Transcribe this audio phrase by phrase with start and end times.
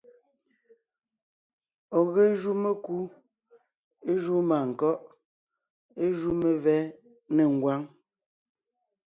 [1.99, 2.97] Ɔ̀ ge jú mekú,
[4.09, 5.01] é júu mânkɔ́ʼ,
[6.03, 6.79] é jú mevɛ́
[7.35, 7.81] nê ngwáŋ.